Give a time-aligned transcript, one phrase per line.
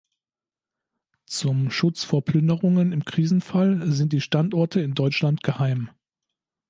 [1.27, 5.91] Zum Schutz vor Plünderungen im Krisenfall sind die Standorte in Deutschland geheim.